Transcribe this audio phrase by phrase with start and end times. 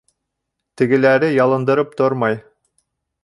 [0.81, 2.41] Тегеләре ялындырып тормай.